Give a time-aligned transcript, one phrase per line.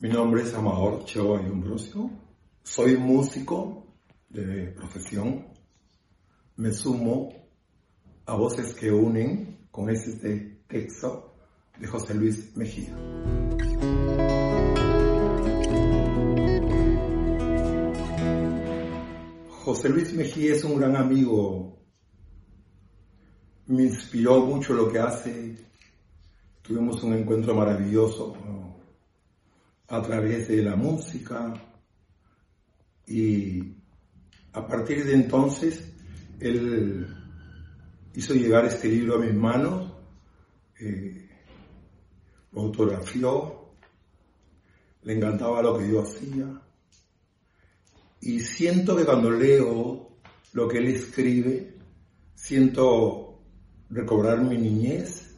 [0.00, 2.08] Mi nombre es Amador Cheo Ambrosio.
[2.62, 3.84] Soy músico
[4.28, 5.44] de profesión.
[6.54, 7.32] Me sumo
[8.24, 11.34] a voces que unen con este texto
[11.80, 12.96] de José Luis Mejía.
[19.64, 21.76] José Luis Mejía es un gran amigo.
[23.66, 25.56] Me inspiró mucho lo que hace.
[26.62, 28.36] Tuvimos un encuentro maravilloso
[29.88, 31.54] a través de la música.
[33.06, 33.76] Y
[34.52, 35.92] a partir de entonces
[36.40, 37.06] él
[38.14, 39.92] hizo llegar este libro a mis manos,
[40.80, 41.28] eh,
[42.52, 43.74] lo autografió,
[45.02, 46.62] le encantaba lo que yo hacía.
[48.20, 50.18] Y siento que cuando leo
[50.52, 51.76] lo que él escribe,
[52.34, 53.40] siento
[53.90, 55.34] recobrar mi niñez,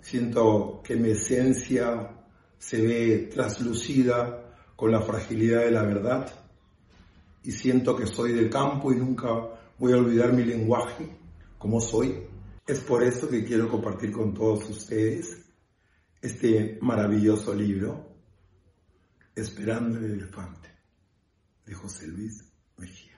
[0.00, 2.17] siento que mi esencia
[2.58, 6.32] se ve traslucida con la fragilidad de la verdad
[7.42, 9.28] y siento que soy del campo y nunca
[9.78, 11.08] voy a olvidar mi lenguaje
[11.56, 12.26] como soy.
[12.66, 15.44] Es por eso que quiero compartir con todos ustedes
[16.20, 18.06] este maravilloso libro,
[19.34, 20.68] Esperando el elefante,
[21.64, 22.44] de José Luis
[22.76, 23.16] Mejía.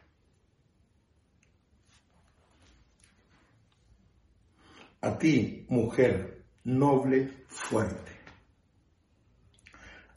[5.00, 8.19] A ti, mujer noble, fuerte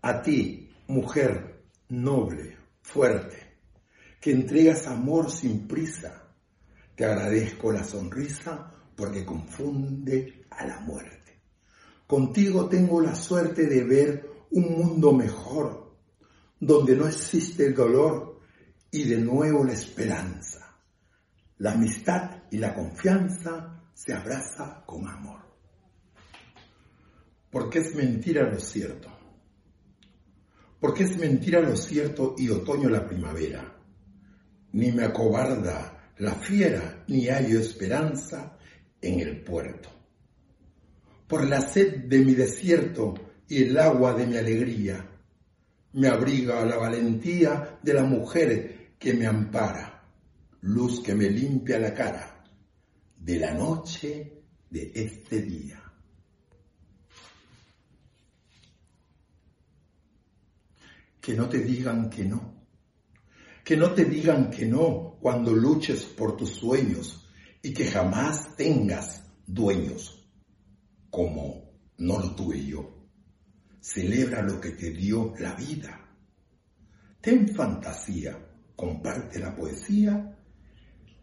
[0.03, 3.37] a ti, mujer noble, fuerte,
[4.19, 6.29] que entregas amor sin prisa,
[6.93, 11.39] te agradezco la sonrisa porque confunde a la muerte.
[12.05, 15.95] Contigo tengo la suerte de ver un mundo mejor,
[16.59, 18.41] donde no existe el dolor
[18.91, 20.79] y de nuevo la esperanza.
[21.59, 25.39] La amistad y la confianza se abraza con amor.
[27.49, 29.22] Porque es mentira lo cierto
[30.83, 33.73] porque es mentira lo cierto y otoño la primavera.
[34.73, 38.57] Ni me acobarda la fiera, ni hallo esperanza
[38.99, 39.87] en el puerto.
[41.25, 43.13] Por la sed de mi desierto
[43.47, 45.09] y el agua de mi alegría,
[45.93, 50.03] me abriga la valentía de la mujer que me ampara,
[50.63, 52.43] luz que me limpia la cara
[53.15, 55.81] de la noche de este día.
[61.23, 62.67] Que no te digan que no.
[63.63, 67.25] Que no te digan que no cuando luches por tus sueños
[67.61, 70.27] y que jamás tengas dueños,
[71.09, 73.07] como no lo tuve yo.
[73.79, 75.97] Celebra lo que te dio la vida.
[77.21, 78.37] Ten fantasía,
[78.75, 80.37] comparte la poesía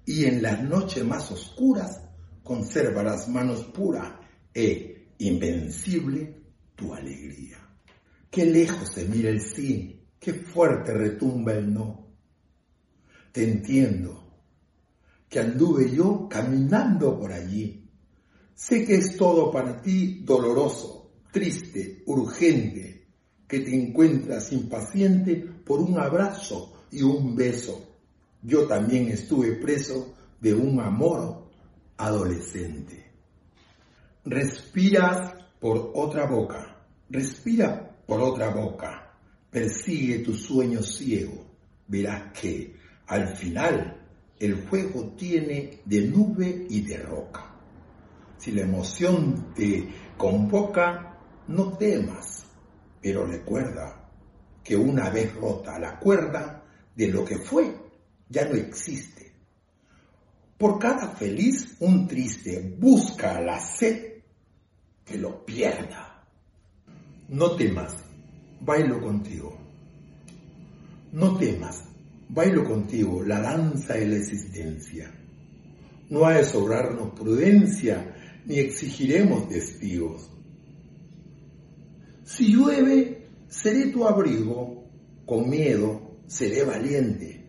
[0.06, 2.00] y en las noches más oscuras
[2.42, 4.14] conserva las manos puras
[4.54, 6.42] e invencible
[6.74, 7.69] tu alegría.
[8.30, 12.06] Qué lejos se mira el sí, qué fuerte retumba el no.
[13.32, 14.20] Te entiendo,
[15.28, 17.88] que anduve yo caminando por allí.
[18.54, 23.08] Sé que es todo para ti doloroso, triste, urgente,
[23.48, 27.98] que te encuentras impaciente por un abrazo y un beso.
[28.42, 31.48] Yo también estuve preso de un amor
[31.97, 33.10] adolescente.
[34.24, 39.15] Respiras por otra boca, respira por otra boca.
[39.48, 41.47] Persigue tu sueño ciego.
[41.87, 42.75] Verás que
[43.06, 44.04] al final
[44.37, 47.54] el juego tiene de nube y de roca.
[48.37, 52.47] Si la emoción te convoca, no temas,
[53.00, 54.10] pero recuerda
[54.65, 56.65] que una vez rota la cuerda
[56.97, 57.72] de lo que fue,
[58.28, 59.32] ya no existe.
[60.59, 64.15] Por cada feliz, un triste busca la sed
[65.04, 66.09] que lo pierda.
[67.30, 67.94] No temas,
[68.60, 69.56] bailo contigo.
[71.12, 71.84] No temas,
[72.28, 75.15] bailo contigo la danza de la existencia.
[76.09, 78.16] No ha de sobrarnos prudencia,
[78.47, 80.28] ni exigiremos testigos.
[82.24, 84.88] Si llueve, seré tu abrigo,
[85.24, 87.44] con miedo seré valiente,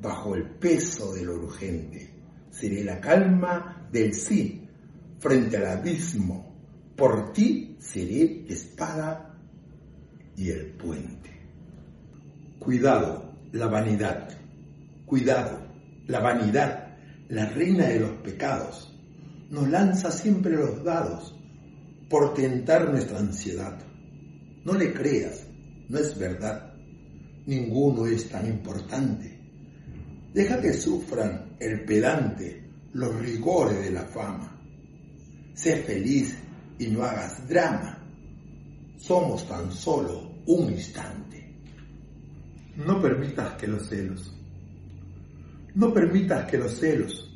[0.00, 2.08] bajo el peso de lo urgente.
[2.50, 4.66] Seré la calma del sí,
[5.18, 6.55] frente al abismo.
[6.96, 9.38] Por ti seré espada
[10.36, 11.30] y el puente.
[12.58, 14.30] Cuidado, la vanidad.
[15.04, 15.58] Cuidado,
[16.06, 16.96] la vanidad,
[17.28, 18.92] la reina de los pecados,
[19.50, 21.34] nos lanza siempre los dados
[22.08, 23.78] por tentar nuestra ansiedad.
[24.64, 25.46] No le creas,
[25.88, 26.74] no es verdad.
[27.46, 29.38] Ninguno es tan importante.
[30.32, 32.64] Deja que sufran el pedante
[32.94, 34.60] los rigores de la fama.
[35.54, 36.36] Sé feliz
[36.78, 37.96] y no hagas drama
[38.98, 41.44] somos tan solo un instante.
[42.76, 44.34] No permitas que los celos,
[45.74, 47.30] no permitas que los celos,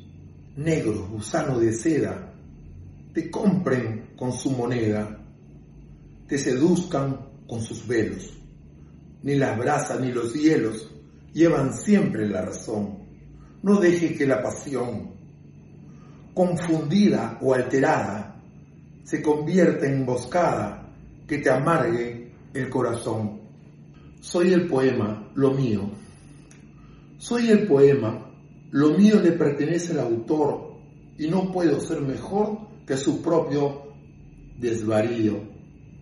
[0.57, 2.33] negros, gusano de seda,
[3.13, 5.17] te compren con su moneda,
[6.27, 8.37] te seduzcan con sus velos.
[9.23, 10.91] Ni las brasas ni los hielos
[11.33, 12.99] llevan siempre la razón.
[13.63, 15.11] No deje que la pasión,
[16.33, 18.30] confundida o alterada,
[19.03, 20.89] se convierta en emboscada
[21.27, 23.41] que te amargue el corazón.
[24.19, 25.89] Soy el poema, lo mío.
[27.17, 28.31] Soy el poema,
[28.71, 30.75] lo mío le pertenece al autor
[31.17, 33.93] y no puedo ser mejor que su propio
[34.57, 35.39] desvarío.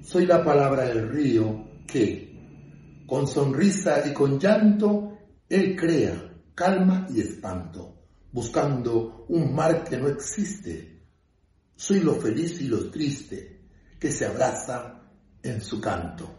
[0.01, 2.38] Soy la palabra del río que,
[3.06, 5.18] con sonrisa y con llanto,
[5.50, 7.96] él crea calma y espanto,
[8.31, 10.99] buscando un mar que no existe.
[11.89, 13.62] Soy lo feliz y lo triste
[14.00, 15.01] que se abraza
[15.41, 16.36] en su canto.